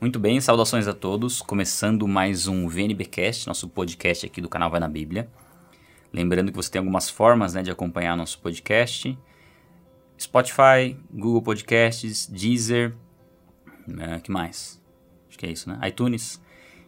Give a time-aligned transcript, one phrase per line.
[0.00, 1.42] Muito bem, saudações a todos.
[1.42, 5.28] Começando mais um VNBcast, nosso podcast aqui do canal Vai na Bíblia.
[6.12, 9.18] Lembrando que você tem algumas formas né, de acompanhar nosso podcast:
[10.16, 12.94] Spotify, Google Podcasts, Deezer,
[13.88, 14.80] né, que mais?
[15.28, 15.80] Acho que é isso, né?
[15.88, 16.40] iTunes.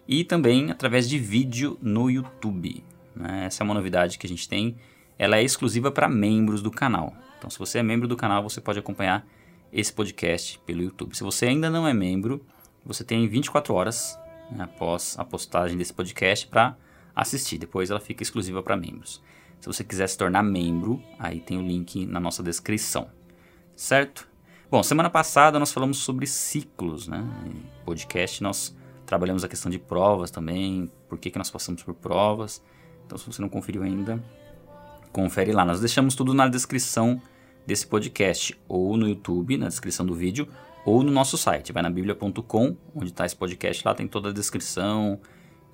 [0.06, 2.84] E também através de vídeo no YouTube.
[3.16, 3.46] Né?
[3.46, 4.76] Essa é uma novidade que a gente tem.
[5.18, 7.12] Ela é exclusiva para membros do canal.
[7.36, 9.26] Então, se você é membro do canal, você pode acompanhar
[9.72, 11.16] esse podcast pelo YouTube.
[11.16, 12.46] Se você ainda não é membro,
[12.84, 14.18] você tem 24 horas
[14.50, 16.76] né, após a postagem desse podcast para
[17.14, 17.58] assistir.
[17.58, 19.22] Depois ela fica exclusiva para membros.
[19.60, 23.08] Se você quiser se tornar membro, aí tem o link na nossa descrição.
[23.76, 24.28] Certo?
[24.70, 27.24] Bom, semana passada nós falamos sobre ciclos, né?
[27.46, 28.74] Em podcast nós
[29.04, 32.62] trabalhamos a questão de provas também, por que, que nós passamos por provas.
[33.04, 34.22] Então, se você não conferiu ainda,
[35.12, 35.64] confere lá.
[35.64, 37.20] Nós deixamos tudo na descrição
[37.66, 40.48] desse podcast, ou no YouTube, na descrição do vídeo,
[40.84, 44.32] ou no nosso site, vai na bíblia.com, onde está esse podcast, lá tem toda a
[44.32, 45.20] descrição,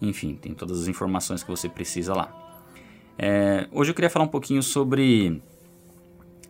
[0.00, 2.46] enfim, tem todas as informações que você precisa lá.
[3.18, 5.42] É, hoje eu queria falar um pouquinho sobre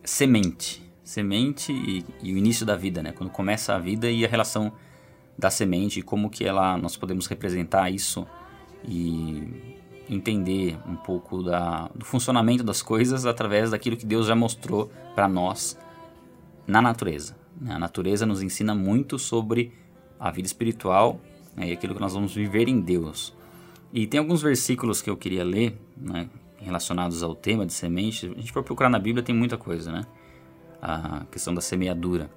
[0.03, 3.11] semente, semente e, e, o início da vida, né?
[3.11, 4.73] Quando começa a vida e a relação
[5.37, 8.27] da semente como que ela, nós podemos representar isso
[8.83, 9.75] e
[10.09, 15.27] entender um pouco da, do funcionamento das coisas através daquilo que Deus já mostrou para
[15.27, 15.77] nós
[16.65, 17.35] na natureza.
[17.59, 17.73] Né?
[17.73, 19.73] A natureza nos ensina muito sobre
[20.19, 21.19] a vida espiritual
[21.55, 23.35] né, e aquilo que nós vamos viver em Deus.
[23.91, 28.27] E tem alguns versículos que eu queria ler né, relacionados ao tema de semente.
[28.27, 30.05] A gente for procurar na Bíblia tem muita coisa, né?
[30.81, 32.29] A questão da semeadura.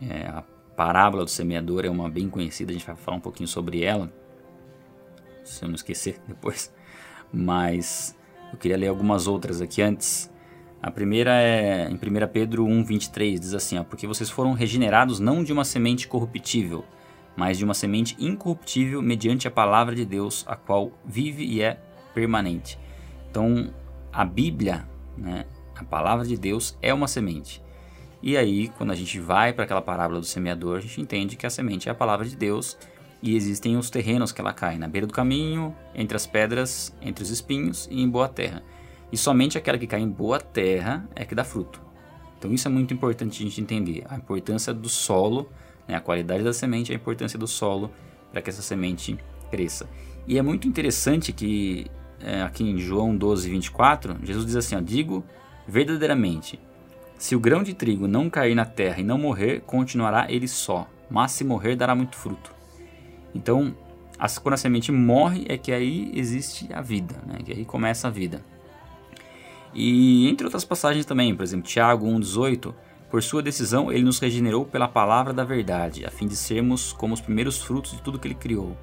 [0.00, 0.42] É, a
[0.76, 4.12] parábola do semeador é uma bem conhecida, a gente vai falar um pouquinho sobre ela.
[5.44, 6.72] Se eu não esquecer depois.
[7.32, 8.16] Mas
[8.52, 10.30] eu queria ler algumas outras aqui antes.
[10.80, 11.98] A primeira é em 1
[12.32, 16.84] Pedro 1,23, diz assim: ó, Porque vocês foram regenerados não de uma semente corruptível,
[17.36, 21.80] mas de uma semente incorruptível mediante a palavra de Deus, a qual vive e é
[22.14, 22.78] permanente.
[23.30, 23.72] Então,
[24.12, 25.44] a Bíblia, né,
[25.76, 27.62] a palavra de Deus, é uma semente.
[28.22, 31.46] E aí, quando a gente vai para aquela parábola do semeador, a gente entende que
[31.46, 32.76] a semente é a palavra de Deus
[33.22, 37.22] e existem os terrenos que ela cai na beira do caminho, entre as pedras, entre
[37.22, 38.62] os espinhos e em boa terra.
[39.10, 41.80] E somente aquela que cai em boa terra é que dá fruto.
[42.38, 44.04] Então isso é muito importante a gente entender.
[44.08, 45.48] A importância do solo,
[45.86, 47.90] né, a qualidade da semente, a importância do solo
[48.30, 49.18] para que essa semente
[49.50, 49.88] cresça.
[50.26, 51.86] E é muito interessante que
[52.20, 55.24] é, aqui em João 12, 24, Jesus diz assim: ó, Digo
[55.66, 56.58] verdadeiramente,
[57.16, 60.88] se o grão de trigo não cair na terra e não morrer, continuará ele só,
[61.10, 62.54] mas se morrer, dará muito fruto.
[63.34, 63.74] Então,
[64.42, 67.38] quando a semente morre, é que aí existe a vida, né?
[67.44, 68.44] que aí começa a vida.
[69.80, 72.74] E entre outras passagens também, por exemplo, Tiago 1,18,
[73.08, 77.14] por sua decisão ele nos regenerou pela palavra da verdade, a fim de sermos como
[77.14, 78.76] os primeiros frutos de tudo que ele criou.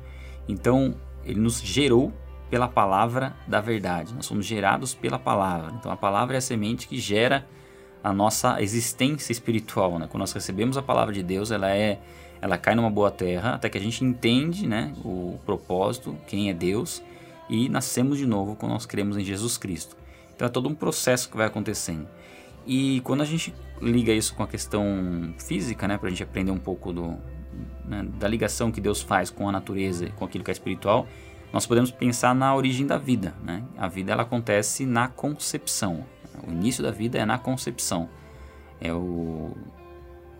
[0.48, 0.96] Então,
[1.26, 2.14] ele nos gerou
[2.50, 4.14] pela palavra da verdade.
[4.14, 5.74] Nós somos gerados pela palavra.
[5.78, 7.46] Então, a palavra é a semente que gera
[8.02, 10.00] a nossa existência espiritual.
[10.00, 10.08] Né?
[10.10, 12.00] Quando nós recebemos a palavra de Deus, ela é,
[12.42, 16.54] ela cai numa boa terra, até que a gente entende, né, o propósito, quem é
[16.54, 17.04] Deus,
[17.50, 20.05] e nascemos de novo quando nós cremos em Jesus Cristo.
[20.36, 22.08] Então é todo um processo que vai acontecendo.
[22.66, 26.52] E quando a gente liga isso com a questão física, né, para a gente aprender
[26.52, 27.18] um pouco do,
[27.86, 31.08] né, da ligação que Deus faz com a natureza, com aquilo que é espiritual,
[31.54, 33.36] nós podemos pensar na origem da vida.
[33.44, 33.64] Né?
[33.78, 36.06] A vida ela acontece na concepção.
[36.46, 38.10] O início da vida é na concepção.
[38.82, 39.56] É o,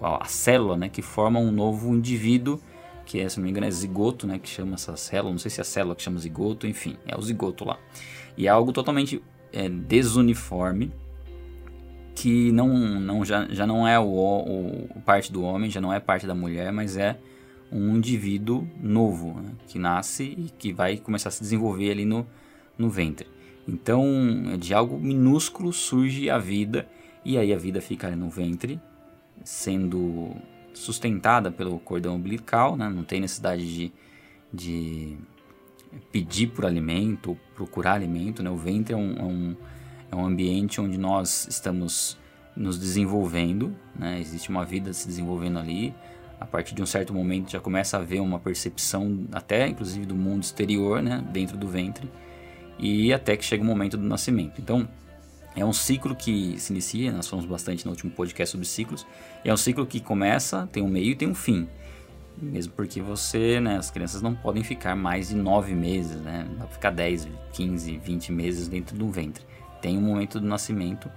[0.02, 2.60] a célula né, que forma um novo indivíduo,
[3.06, 5.52] que é, se não me engano é zigoto, né, que chama essa célula, não sei
[5.52, 7.78] se é a célula que chama zigoto, enfim, é o zigoto lá.
[8.36, 9.22] E é algo totalmente
[9.56, 10.92] é, desuniforme
[12.14, 12.68] que não,
[13.00, 16.34] não já, já não é o, o, parte do homem, já não é parte da
[16.34, 17.18] mulher, mas é
[17.72, 22.26] um indivíduo novo né, que nasce e que vai começar a se desenvolver ali no,
[22.78, 23.28] no ventre.
[23.68, 24.04] Então,
[24.60, 26.88] de algo minúsculo surge a vida
[27.24, 28.80] e aí a vida fica ali no ventre,
[29.44, 30.36] sendo
[30.74, 33.92] sustentada pelo cordão umbilical, né, não tem necessidade de,
[34.54, 35.18] de
[36.12, 38.42] pedir por alimento, procurar alimento.
[38.44, 38.50] Né?
[38.50, 39.56] O ventre é um, é um,
[40.12, 42.18] é um ambiente onde nós estamos
[42.56, 44.20] nos desenvolvendo, né?
[44.20, 45.94] existe uma vida se desenvolvendo ali.
[46.40, 50.16] A partir de um certo momento já começa a haver uma percepção, até inclusive do
[50.16, 51.24] mundo exterior, né?
[51.32, 52.10] dentro do ventre,
[52.78, 54.60] e até que chega o momento do nascimento.
[54.62, 54.88] Então,
[55.56, 59.08] é um ciclo que se inicia, nós falamos bastante no último podcast sobre ciclos,
[59.44, 61.68] é um ciclo que começa, tem um meio e tem um fim.
[62.42, 66.46] Mesmo porque você, né, as crianças não podem ficar mais de nove meses, né?
[66.58, 69.44] Dá ficar 10, 15, 20 meses dentro do ventre.
[69.82, 71.10] Tem um momento do nascimento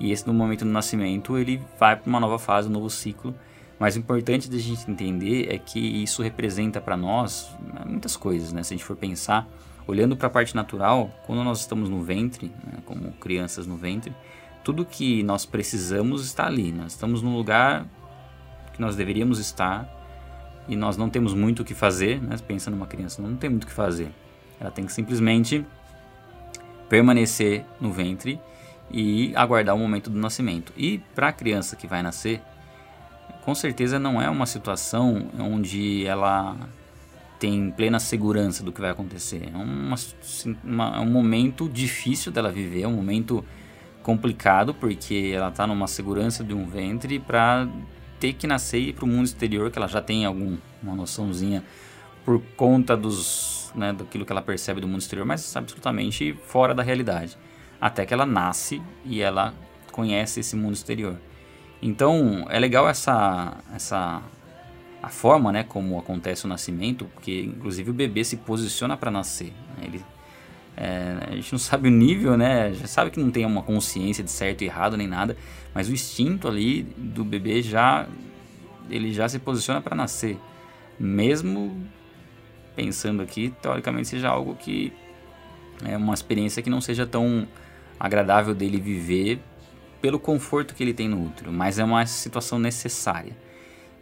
[0.00, 3.34] e esse no momento do nascimento ele vai para uma nova fase, um novo ciclo,
[3.78, 8.52] Mas o importante da gente entender é que isso representa para nós né, muitas coisas,
[8.52, 8.62] né?
[8.62, 9.48] Se a gente for pensar,
[9.86, 14.14] olhando para a parte natural, quando nós estamos no ventre, né, como crianças no ventre,
[14.62, 16.72] tudo que nós precisamos está ali.
[16.72, 17.86] Nós estamos no lugar
[18.72, 19.88] que nós deveríamos estar
[20.68, 22.36] e nós não temos muito o que fazer, né?
[22.46, 24.10] Pensa numa criança, não tem muito o que fazer.
[24.60, 25.64] Ela tem que simplesmente
[26.88, 28.40] permanecer no ventre
[28.90, 30.72] e aguardar o momento do nascimento.
[30.76, 32.40] E para a criança que vai nascer,
[33.44, 36.56] com certeza não é uma situação onde ela
[37.38, 39.50] tem plena segurança do que vai acontecer.
[39.52, 39.96] É, uma,
[40.62, 43.44] uma, é um momento difícil dela viver, é um momento
[44.02, 47.68] complicado porque ela está numa segurança de um ventre para
[48.24, 51.62] ter que nascer e ir para o mundo exterior que ela já tem alguma noçãozinha
[52.24, 56.82] por conta dos, né, daquilo que ela percebe do mundo exterior, mas absolutamente fora da
[56.82, 57.36] realidade.
[57.78, 59.52] Até que ela nasce e ela
[59.92, 61.20] conhece esse mundo exterior.
[61.82, 64.22] Então, é legal essa essa
[65.02, 69.52] a forma, né, como acontece o nascimento, porque inclusive o bebê se posiciona para nascer.
[69.76, 69.84] Né?
[69.84, 70.04] Ele
[70.76, 72.72] é, a gente não sabe o nível, né?
[72.74, 75.36] Já sabe que não tem uma consciência de certo e errado nem nada,
[75.72, 78.06] mas o instinto ali do bebê já
[78.90, 80.38] ele já se posiciona para nascer,
[80.98, 81.88] mesmo
[82.76, 84.92] pensando aqui, teoricamente seja algo que
[85.84, 87.48] é uma experiência que não seja tão
[87.98, 89.40] agradável dele viver
[90.02, 93.34] pelo conforto que ele tem no útero, mas é uma situação necessária.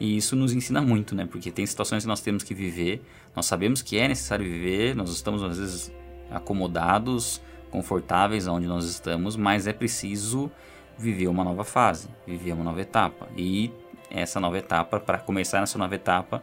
[0.01, 1.29] E isso nos ensina muito, né?
[1.31, 3.01] Porque tem situações que nós temos que viver,
[3.37, 5.93] nós sabemos que é necessário viver, nós estamos às vezes
[6.35, 7.41] acomodados,
[7.71, 10.51] confortáveis onde nós estamos, mas é preciso
[10.99, 13.29] viver uma nova fase, viver uma nova etapa.
[13.37, 13.73] E
[14.11, 16.43] essa nova etapa, para começar nessa nova etapa,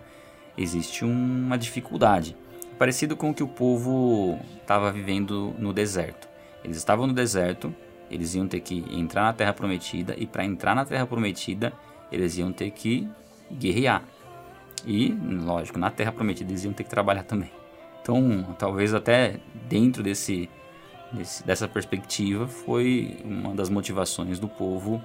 [0.58, 2.36] existe uma dificuldade.
[2.78, 6.28] Parecido com o que o povo estava vivendo no deserto.
[6.64, 7.74] Eles estavam no deserto,
[8.10, 11.72] eles iam ter que entrar na Terra Prometida, e para entrar na Terra Prometida,
[12.12, 13.08] eles iam ter que
[13.52, 14.04] guerrear.
[14.86, 17.52] E, lógico, na Terra Prometida eles iam ter que trabalhar também.
[18.10, 19.40] Então, talvez até
[19.70, 20.50] dentro desse,
[21.12, 25.00] desse, dessa perspectiva, foi uma das motivações do povo,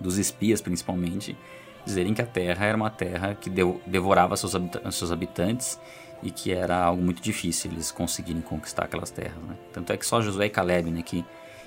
[0.00, 1.36] dos espias principalmente,
[1.84, 3.50] dizerem que a Terra era uma terra que
[3.84, 4.52] devorava seus,
[4.92, 5.80] seus habitantes
[6.22, 9.42] e que era algo muito difícil eles conseguirem conquistar aquelas terras.
[9.42, 9.56] Né?
[9.72, 11.24] Tanto é que só Josué e Caleb né, que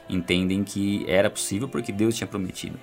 [0.08, 2.80] entendem que era possível porque Deus tinha prometido.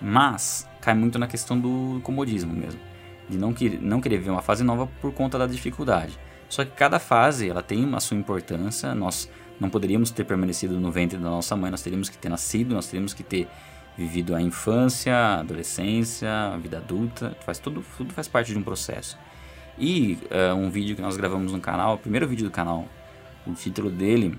[0.00, 2.80] Mas cai muito na questão do comodismo mesmo,
[3.28, 6.16] de não, que, não querer ver uma fase nova por conta da dificuldade.
[6.48, 8.94] Só que cada fase ela tem a sua importância.
[8.94, 9.30] Nós
[9.60, 12.86] não poderíamos ter permanecido no ventre da nossa mãe, nós teríamos que ter nascido, nós
[12.86, 13.48] teríamos que ter
[13.96, 17.36] vivido a infância, a adolescência, a vida adulta.
[17.44, 19.18] Faz tudo, tudo faz parte de um processo.
[19.76, 22.86] E uh, um vídeo que nós gravamos no canal, o primeiro vídeo do canal,
[23.46, 24.38] o título dele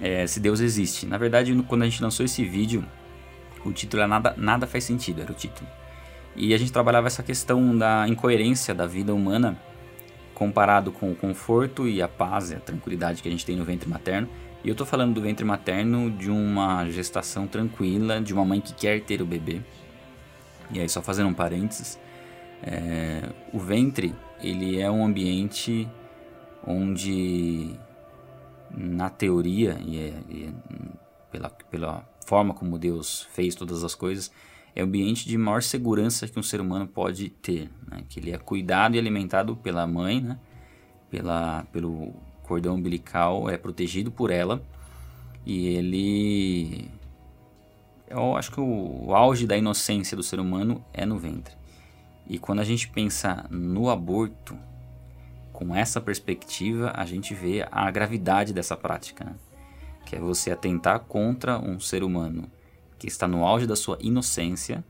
[0.00, 1.06] é Se Deus Existe.
[1.06, 2.84] Na verdade, quando a gente lançou esse vídeo,
[3.64, 5.68] o título era Nada, Nada Faz Sentido, era o título.
[6.34, 9.58] E a gente trabalhava essa questão da incoerência da vida humana
[10.36, 13.88] comparado com o conforto e a paz a tranquilidade que a gente tem no ventre
[13.88, 14.28] materno.
[14.62, 18.74] E eu estou falando do ventre materno de uma gestação tranquila, de uma mãe que
[18.74, 19.62] quer ter o bebê.
[20.70, 21.98] E aí, só fazendo um parênteses,
[22.62, 25.88] é, o ventre ele é um ambiente
[26.66, 27.74] onde,
[28.76, 30.74] na teoria, e, é, e é,
[31.30, 34.30] pela, pela forma como Deus fez todas as coisas,
[34.76, 38.04] é o ambiente de maior segurança que um ser humano pode ter, né?
[38.06, 40.38] que ele é cuidado e alimentado pela mãe, né?
[41.10, 42.12] pela, pelo
[42.42, 44.62] cordão umbilical, é protegido por ela
[45.46, 46.90] e ele
[48.06, 51.54] eu acho que o, o auge da inocência do ser humano é no ventre.
[52.28, 54.56] E quando a gente pensa no aborto,
[55.54, 59.34] com essa perspectiva, a gente vê a gravidade dessa prática, né?
[60.04, 62.48] que é você atentar contra um ser humano
[62.98, 64.84] que está no auge da sua inocência,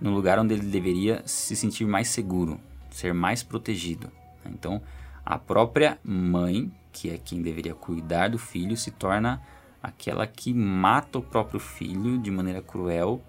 [0.00, 2.60] no lugar onde ele deveria se sentir mais seguro,
[2.90, 4.10] ser mais protegido.
[4.44, 4.82] Então,
[5.24, 9.42] a própria mãe, que é quem deveria cuidar do filho, se torna
[9.82, 13.22] aquela que mata o próprio filho de maneira cruel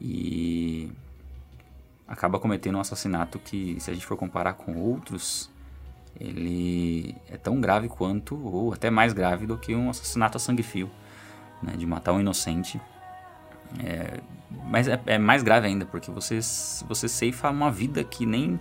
[0.00, 0.90] e
[2.06, 5.50] acaba cometendo um assassinato que, se a gente for comparar com outros,
[6.18, 10.62] ele é tão grave quanto, ou até mais grave do que um assassinato a sangue
[10.62, 10.90] fio
[11.62, 12.80] né, de matar um inocente.
[13.82, 14.20] É,
[14.64, 16.38] mas é, é, mais grave ainda, porque você,
[16.88, 18.60] você ceifa uma vida que nem,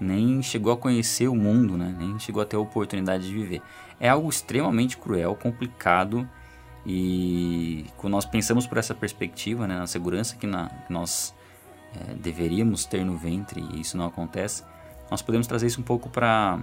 [0.00, 3.62] nem chegou a conhecer o mundo, né, nem chegou a ter a oportunidade de viver.
[3.98, 6.28] É algo extremamente cruel, complicado,
[6.84, 11.34] e quando nós pensamos por essa perspectiva, né, na segurança que, na, que nós
[11.94, 14.64] é, deveríamos ter no ventre e isso não acontece,
[15.10, 16.58] nós podemos trazer isso um pouco para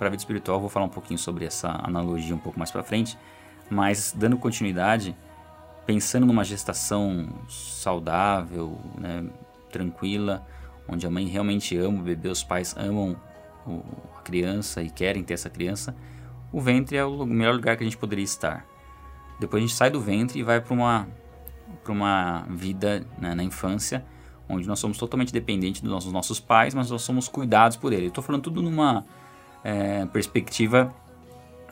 [0.00, 0.60] a vida espiritual.
[0.60, 3.18] Vou falar um pouquinho sobre essa analogia um pouco mais para frente.
[3.72, 5.16] Mas dando continuidade,
[5.86, 9.24] pensando numa gestação saudável, né,
[9.70, 10.46] tranquila,
[10.86, 13.16] onde a mãe realmente ama o bebê, os pais amam
[13.66, 13.82] o,
[14.14, 15.96] a criança e querem ter essa criança,
[16.52, 18.66] o ventre é o melhor lugar que a gente poderia estar.
[19.40, 21.08] Depois a gente sai do ventre e vai para uma,
[21.88, 24.04] uma vida né, na infância,
[24.46, 28.08] onde nós somos totalmente dependentes dos nossos, nossos pais, mas nós somos cuidados por eles.
[28.08, 29.02] Estou falando tudo numa
[29.64, 30.94] é, perspectiva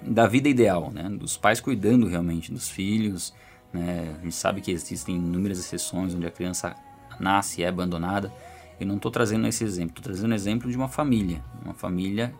[0.02, 1.08] da vida ideal, né?
[1.08, 3.34] dos pais cuidando realmente dos filhos.
[3.72, 4.14] Né?
[4.18, 6.74] A gente sabe que existem inúmeras exceções onde a criança
[7.18, 8.32] nasce e é abandonada.
[8.80, 12.34] Eu não estou trazendo esse exemplo, estou trazendo o exemplo de uma família, uma família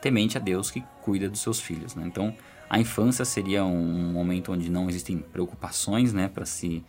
[0.00, 1.94] temente a Deus que cuida dos seus filhos.
[1.94, 2.04] Né?
[2.06, 2.34] Então,
[2.68, 6.84] a infância seria um momento onde não existem preocupações né, para se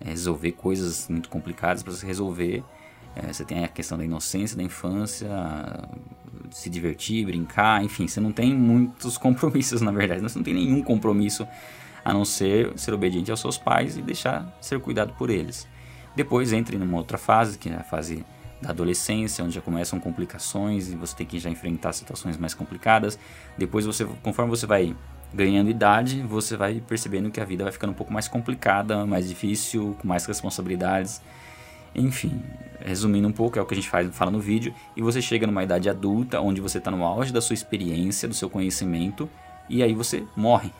[0.00, 2.64] é, resolver coisas muito complicadas para se resolver.
[3.16, 5.28] É, você tem a questão da inocência da infância,
[6.50, 10.82] se divertir, brincar, enfim, você não tem muitos compromissos na verdade, você não tem nenhum
[10.82, 11.48] compromisso
[12.04, 15.66] a não ser ser obediente aos seus pais e deixar ser cuidado por eles.
[16.14, 18.24] Depois entre numa outra fase, que é a fase
[18.60, 23.18] da adolescência, onde já começam complicações e você tem que já enfrentar situações mais complicadas.
[23.56, 24.94] Depois você, conforme você vai
[25.34, 29.28] ganhando idade, você vai percebendo que a vida vai ficando um pouco mais complicada, mais
[29.28, 31.20] difícil, com mais responsabilidades.
[31.96, 32.42] Enfim,
[32.84, 35.46] resumindo um pouco, é o que a gente faz, fala no vídeo, e você chega
[35.46, 39.28] numa idade adulta, onde você está no auge da sua experiência, do seu conhecimento,
[39.68, 40.70] e aí você morre.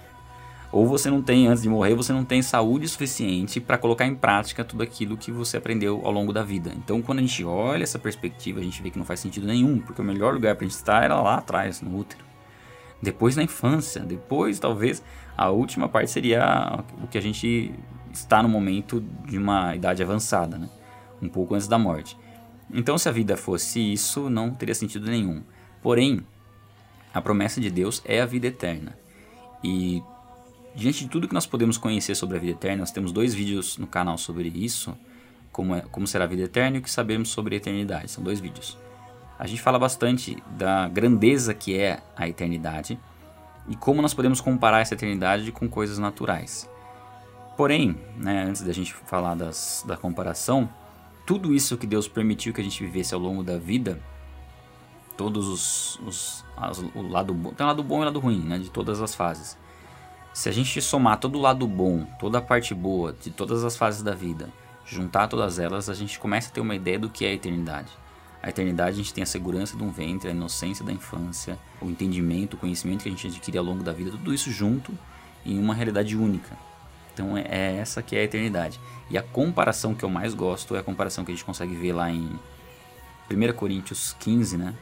[0.71, 4.15] Ou você não tem, antes de morrer, você não tem saúde suficiente para colocar em
[4.15, 6.73] prática tudo aquilo que você aprendeu ao longo da vida.
[6.77, 9.79] Então, quando a gente olha essa perspectiva, a gente vê que não faz sentido nenhum,
[9.79, 12.25] porque o melhor lugar para a gente estar era lá atrás, no útero.
[13.01, 15.03] Depois na infância, depois talvez
[15.37, 17.73] a última parte seria o que a gente
[18.13, 20.69] está no momento de uma idade avançada, né?
[21.21, 22.17] Um pouco antes da morte.
[22.73, 25.43] Então, se a vida fosse isso, não teria sentido nenhum.
[25.83, 26.27] Porém,
[27.15, 28.99] a promessa de Deus é a vida eterna.
[29.63, 30.03] E
[30.75, 33.79] diante de tudo que nós podemos conhecer sobre a vida eterna, nós temos dois vídeos
[33.79, 34.97] no canal sobre isso,
[35.51, 38.11] como, é, como será a vida eterna e o que sabemos sobre a eternidade.
[38.11, 38.77] São dois vídeos.
[39.39, 42.99] A gente fala bastante da grandeza que é a eternidade
[43.69, 46.69] e como nós podemos comparar essa eternidade com coisas naturais.
[47.57, 50.69] Porém, né, antes da gente falar das, da comparação,
[51.26, 54.00] tudo isso que Deus permitiu que a gente vivesse ao longo da vida,
[55.16, 58.38] todos os, os as, o lado bom, tem o lado bom e o lado ruim,
[58.38, 59.59] né, de todas as fases.
[60.33, 63.76] Se a gente somar todo o lado bom, toda a parte boa de todas as
[63.76, 64.50] fases da vida,
[64.85, 67.90] juntar todas elas, a gente começa a ter uma ideia do que é a eternidade.
[68.40, 71.87] A eternidade a gente tem a segurança de um ventre, a inocência da infância, o
[71.90, 74.97] entendimento, o conhecimento que a gente adquire ao longo da vida, tudo isso junto
[75.45, 76.56] em uma realidade única.
[77.17, 78.79] Então é, é essa que é a eternidade.
[79.09, 81.95] E a comparação que eu mais gosto é a comparação que a gente consegue ver
[81.95, 82.39] lá em
[83.31, 84.75] 1 Coríntios 15, né?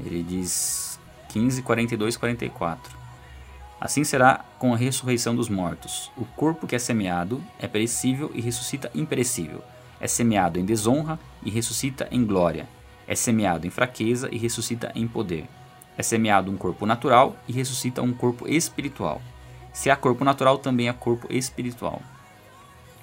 [0.00, 2.96] Ele diz 15, 42, 44.
[3.80, 6.10] Assim será com a ressurreição dos mortos.
[6.16, 9.62] O corpo que é semeado é perecível e ressuscita imperecível.
[10.00, 12.68] É semeado em desonra e ressuscita em glória.
[13.06, 15.46] É semeado em fraqueza e ressuscita em poder.
[15.96, 19.20] É semeado um corpo natural e ressuscita um corpo espiritual.
[19.72, 22.00] Se há corpo natural, também há corpo espiritual.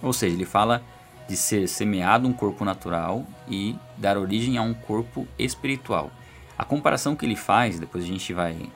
[0.01, 0.83] Ou seja, ele fala
[1.27, 6.11] de ser semeado um corpo natural e dar origem a um corpo espiritual.
[6.57, 8.69] A comparação que ele faz, depois a gente vai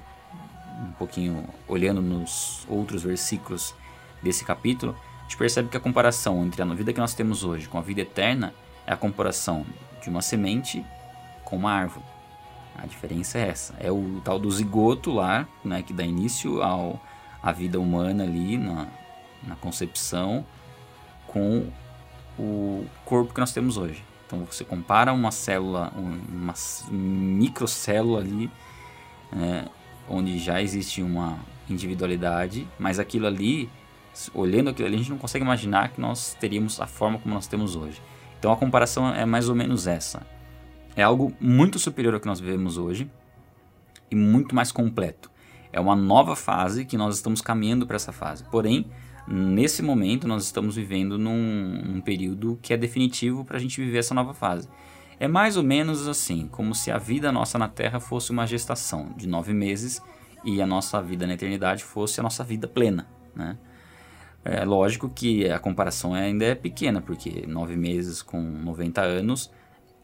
[0.81, 3.73] um pouquinho olhando nos outros versículos
[4.21, 7.67] desse capítulo, a gente percebe que a comparação entre a vida que nós temos hoje
[7.67, 8.53] com a vida eterna
[8.85, 9.65] é a comparação
[10.01, 10.85] de uma semente
[11.43, 12.05] com uma árvore.
[12.75, 13.73] A diferença é essa.
[13.79, 16.99] É o tal do zigoto lá, né, que dá início ao,
[17.43, 18.87] à vida humana ali na,
[19.45, 20.45] na concepção
[21.27, 21.67] com
[22.39, 24.03] o corpo que nós temos hoje.
[24.25, 26.53] Então você compara uma célula, uma
[26.89, 28.49] microcélula ali,
[29.31, 29.65] né,
[30.09, 31.37] onde já existe uma
[31.69, 33.69] individualidade, mas aquilo ali,
[34.33, 37.47] olhando aquilo ali, a gente não consegue imaginar que nós teríamos a forma como nós
[37.47, 38.01] temos hoje.
[38.39, 40.25] Então a comparação é mais ou menos essa.
[40.95, 43.09] É algo muito superior ao que nós vivemos hoje
[44.09, 45.32] e muito mais completo.
[45.73, 48.43] É uma nova fase que nós estamos caminhando para essa fase.
[48.45, 48.85] Porém,
[49.27, 53.97] nesse momento nós estamos vivendo num, num período que é definitivo para a gente viver
[53.97, 54.69] essa nova fase.
[55.19, 59.13] É mais ou menos assim, como se a vida nossa na Terra fosse uma gestação
[59.17, 59.99] de nove meses
[60.43, 63.57] e a nossa vida na eternidade fosse a nossa vida plena, né?
[64.45, 69.49] É lógico que a comparação ainda é pequena, porque nove meses com 90 anos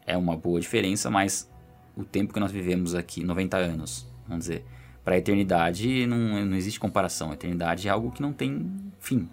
[0.06, 1.50] é uma boa diferença, mas
[1.94, 4.64] o tempo que nós vivemos aqui, 90 anos, vamos dizer,
[5.04, 7.30] para a eternidade não, não existe comparação.
[7.30, 9.28] A eternidade é algo que não tem fim.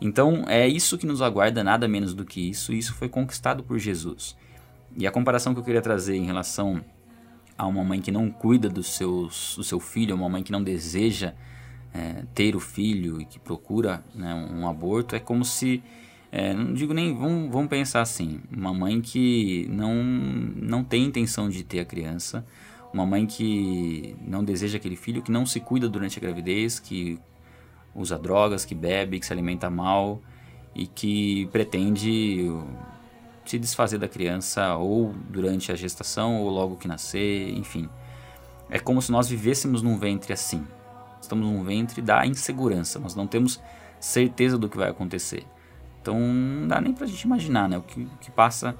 [0.00, 3.62] Então é isso que nos aguarda, nada menos do que isso, e isso foi conquistado
[3.62, 4.36] por Jesus.
[4.96, 6.84] E a comparação que eu queria trazer em relação
[7.56, 10.62] a uma mãe que não cuida do, seus, do seu filho, uma mãe que não
[10.62, 11.34] deseja
[11.92, 15.82] é, ter o filho e que procura né, um aborto, é como se
[16.32, 21.48] É, não digo nem, vamos, vamos pensar assim, uma mãe que não, não tem intenção
[21.48, 22.44] de ter a criança,
[22.92, 27.18] uma mãe que não deseja aquele filho, que não se cuida durante a gravidez, que
[27.94, 30.20] usa drogas, que bebe, que se alimenta mal
[30.74, 32.50] e que pretende
[33.44, 37.88] se desfazer da criança ou durante a gestação ou logo que nascer, enfim.
[38.68, 40.64] É como se nós vivêssemos num ventre assim.
[41.20, 43.60] Estamos num ventre da insegurança, nós não temos
[43.98, 45.44] certeza do que vai acontecer.
[46.00, 48.74] Então não dá nem pra gente imaginar né, o que, que passa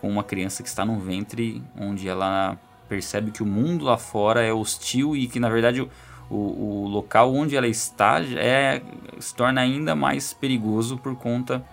[0.00, 2.58] com uma criança que está num ventre onde ela
[2.88, 7.32] percebe que o mundo lá fora é hostil e que na verdade o, o, local
[7.34, 8.82] onde ela está é,
[9.18, 11.64] se torna ainda mais perigoso por conta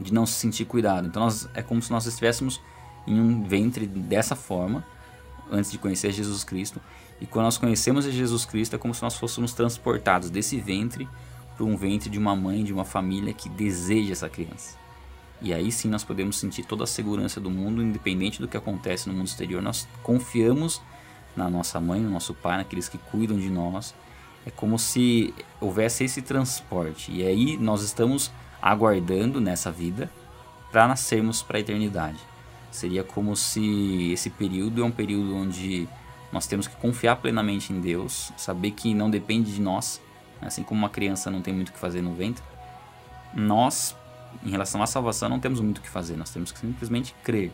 [0.00, 1.06] de não se sentir cuidado.
[1.06, 2.60] Então nós, é como se nós estivéssemos
[3.06, 4.84] em um ventre dessa forma
[5.50, 6.80] antes de conhecer Jesus Cristo.
[7.20, 11.08] E quando nós conhecemos Jesus Cristo é como se nós fôssemos transportados desse ventre
[11.56, 14.83] para um ventre de uma mãe, de uma família que deseja essa criança.
[15.40, 19.08] E aí sim nós podemos sentir toda a segurança do mundo, independente do que acontece
[19.08, 19.62] no mundo exterior.
[19.62, 20.80] Nós confiamos
[21.36, 23.94] na nossa mãe, no nosso pai, naqueles que cuidam de nós.
[24.46, 27.10] É como se houvesse esse transporte.
[27.12, 30.10] E aí nós estamos aguardando nessa vida
[30.70, 32.18] para nascermos para a eternidade.
[32.70, 35.88] Seria como se esse período é um período onde
[36.32, 40.02] nós temos que confiar plenamente em Deus, saber que não depende de nós,
[40.42, 42.42] assim como uma criança não tem muito o que fazer no ventre,
[43.32, 43.94] nós,
[44.42, 47.52] em relação à salvação, não temos muito o que fazer, nós temos que simplesmente crer.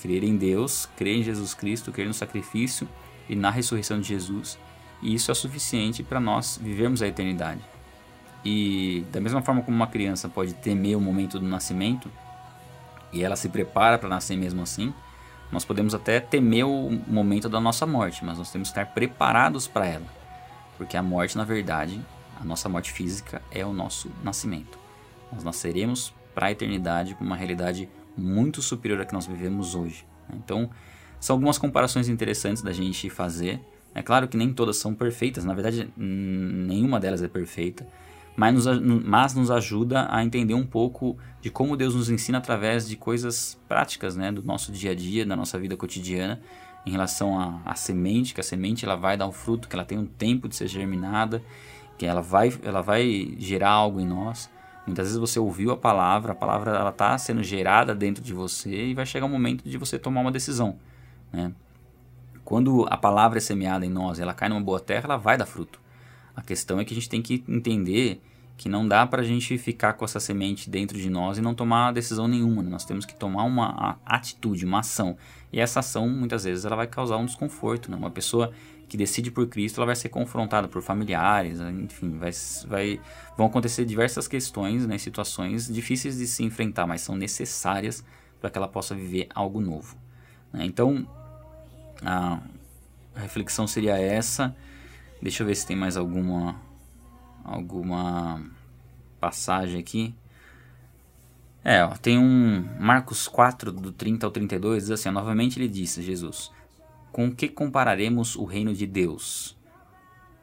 [0.00, 2.88] Crer em Deus, crer em Jesus Cristo, crer no sacrifício
[3.28, 4.58] e na ressurreição de Jesus,
[5.00, 7.60] e isso é suficiente para nós vivermos a eternidade.
[8.44, 12.10] E da mesma forma como uma criança pode temer o momento do nascimento,
[13.12, 14.92] e ela se prepara para nascer mesmo assim,
[15.52, 19.68] nós podemos até temer o momento da nossa morte, mas nós temos que estar preparados
[19.68, 20.06] para ela.
[20.78, 22.00] Porque a morte, na verdade,
[22.40, 24.81] a nossa morte física é o nosso nascimento.
[25.32, 30.06] Nós nasceremos para a eternidade com uma realidade muito superior à que nós vivemos hoje.
[30.32, 30.70] Então,
[31.18, 33.60] são algumas comparações interessantes da gente fazer.
[33.94, 37.86] É claro que nem todas são perfeitas, na verdade, nenhuma delas é perfeita,
[38.34, 42.88] mas nos, mas nos ajuda a entender um pouco de como Deus nos ensina através
[42.88, 46.40] de coisas práticas né, do nosso dia a dia, da nossa vida cotidiana,
[46.84, 49.98] em relação à semente, que a semente ela vai dar um fruto, que ela tem
[49.98, 51.42] um tempo de ser germinada,
[51.96, 54.50] que ela vai, ela vai gerar algo em nós.
[54.86, 58.86] Muitas vezes você ouviu a palavra, a palavra ela está sendo gerada dentro de você
[58.86, 60.76] e vai chegar o momento de você tomar uma decisão.
[61.32, 61.52] Né?
[62.44, 65.46] Quando a palavra é semeada em nós, ela cai numa boa terra, ela vai dar
[65.46, 65.80] fruto.
[66.34, 68.20] A questão é que a gente tem que entender
[68.56, 71.54] que não dá para a gente ficar com essa semente dentro de nós e não
[71.54, 72.62] tomar decisão nenhuma.
[72.62, 72.70] Né?
[72.70, 75.16] Nós temos que tomar uma atitude, uma ação.
[75.52, 77.90] E essa ação, muitas vezes, ela vai causar um desconforto.
[77.90, 77.96] Né?
[77.96, 78.52] Uma pessoa
[78.92, 81.70] que decide por Cristo, ela vai ser confrontada por familiares, né?
[81.70, 82.30] enfim, vai,
[82.66, 83.00] vai,
[83.38, 84.98] vão acontecer diversas questões, né?
[84.98, 88.04] situações difíceis de se enfrentar, mas são necessárias
[88.38, 89.96] para que ela possa viver algo novo.
[90.52, 90.66] Né?
[90.66, 91.08] Então,
[92.04, 92.38] a
[93.16, 94.54] reflexão seria essa.
[95.22, 96.60] Deixa eu ver se tem mais alguma
[97.42, 98.44] alguma
[99.18, 100.14] passagem aqui.
[101.64, 106.02] É, ó, tem um Marcos 4 do 30 ao 32 diz assim, novamente ele disse,
[106.02, 106.52] Jesus:
[107.12, 109.54] Com que compararemos o reino de Deus?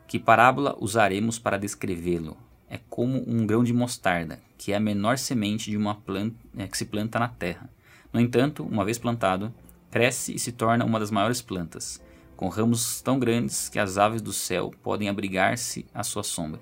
[0.08, 2.38] Que parábola usaremos para descrevê-lo?
[2.70, 6.68] É como um grão de mostarda, que é a menor semente de uma planta é,
[6.68, 7.68] que se planta na terra.
[8.14, 9.52] No entanto, uma vez plantado,
[9.90, 12.00] cresce e se torna uma das maiores plantas
[12.38, 16.62] com ramos tão grandes que as aves do céu podem abrigar-se à sua sombra.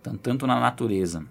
[0.00, 1.24] Então, tanto na natureza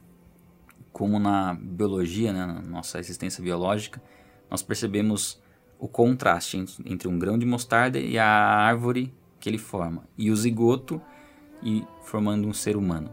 [0.93, 4.01] como na biologia, né, na nossa existência biológica,
[4.49, 5.42] nós percebemos
[5.83, 10.35] o contraste entre um grão de mostarda e a árvore que ele forma, e o
[10.37, 11.01] zigoto
[11.61, 13.11] e formando um ser humano.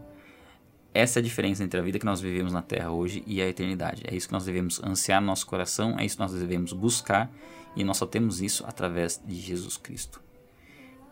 [0.93, 3.47] Essa é a diferença entre a vida que nós vivemos na Terra hoje e a
[3.49, 4.03] eternidade.
[4.07, 7.29] É isso que nós devemos ansiar no nosso coração, é isso que nós devemos buscar,
[7.75, 10.21] e nós só temos isso através de Jesus Cristo.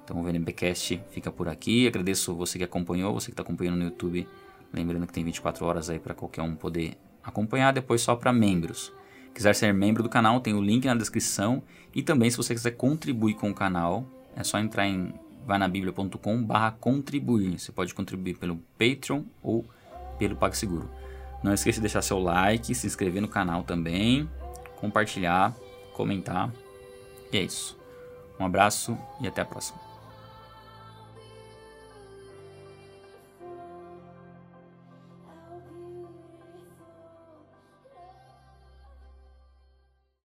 [0.06, 1.90] Então o VNBcast fica por aqui.
[1.90, 4.26] Agradeço você que acompanhou, você que está acompanhando no YouTube.
[4.72, 8.94] Lembrando que tem 24 horas aí para qualquer um poder acompanhar, depois só para membros.
[9.34, 11.64] Quiser ser membro do canal, tem o link na descrição.
[11.94, 15.14] E também se você quiser contribuir com o canal, é só entrar em
[15.46, 17.60] vainabiblia.com barra contribuir.
[17.60, 19.66] Você pode contribuir pelo Patreon ou
[20.18, 20.90] pelo PagSeguro.
[21.42, 24.30] Não esqueça de deixar seu like, se inscrever no canal também,
[24.76, 25.56] compartilhar,
[25.94, 26.52] comentar.
[27.32, 27.78] E é isso.
[28.40, 29.89] Um abraço e até a próxima.